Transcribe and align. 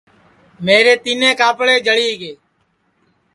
میرے 0.65 0.93
تِینیں 1.03 1.35
کاپڑے 1.39 1.75
جݪی 1.85 2.11
گے 2.21 2.33